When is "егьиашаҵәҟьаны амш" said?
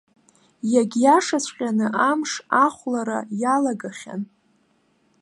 0.77-2.31